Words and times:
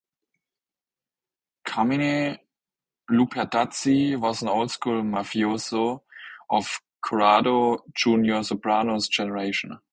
Carmine 1.63 2.39
Lupertazzi 3.11 4.19
was 4.19 4.41
an 4.41 4.47
old-school 4.47 5.03
mafioso 5.03 6.01
of 6.49 6.81
Corrado 7.03 7.83
"Junior" 7.93 8.41
Soprano's 8.41 9.07
generation. 9.07 9.77